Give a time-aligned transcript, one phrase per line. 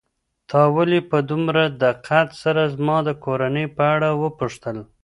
[0.49, 4.77] تا ولې په دومره دقت سره زما د کورنۍ په اړه وپوښتل؟